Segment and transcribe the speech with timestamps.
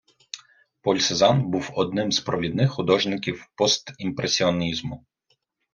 [0.81, 5.05] Поль Сезанн був одним з провідних художників постімпресіонізму.